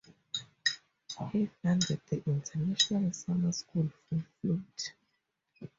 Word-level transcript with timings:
He 1.31 1.45
founded 1.61 2.01
the 2.09 2.23
International 2.25 3.13
Summer 3.13 3.51
School 3.51 3.91
for 4.09 4.17
flute. 4.41 4.93